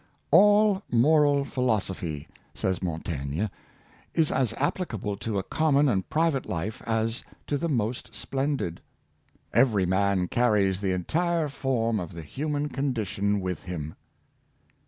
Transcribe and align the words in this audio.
"All 0.31 0.81
moral 0.91 1.45
philosophy," 1.45 2.27
says 2.55 2.81
Montaigne," 2.81 3.45
is 4.15 4.31
as 4.31 4.51
applicable 4.53 5.15
to 5.17 5.37
a 5.37 5.43
common 5.43 5.87
and 5.87 6.09
private 6.09 6.47
life 6.47 6.81
as 6.87 7.23
to 7.45 7.55
the 7.55 7.69
most 7.69 8.15
splendid. 8.15 8.81
Every 9.53 9.85
man 9.85 10.27
carries 10.27 10.81
the 10.81 10.91
entire 10.91 11.49
form 11.49 11.99
of 11.99 12.13
the 12.13 12.23
human 12.23 12.67
condition 12.69 13.41
with 13.41 13.61
him.' 13.65 13.93